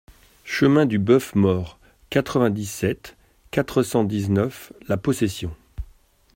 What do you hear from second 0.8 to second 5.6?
du Boeuf Mort, quatre-vingt-dix-sept, quatre cent dix-neuf La Possession